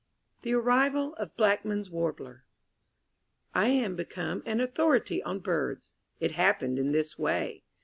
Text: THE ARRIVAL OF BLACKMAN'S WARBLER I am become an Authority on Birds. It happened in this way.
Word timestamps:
THE 0.41 0.53
ARRIVAL 0.53 1.13
OF 1.17 1.37
BLACKMAN'S 1.37 1.91
WARBLER 1.91 2.43
I 3.53 3.67
am 3.67 3.95
become 3.95 4.41
an 4.47 4.59
Authority 4.59 5.21
on 5.21 5.41
Birds. 5.41 5.91
It 6.19 6.31
happened 6.31 6.79
in 6.79 6.91
this 6.91 7.19
way. 7.19 7.65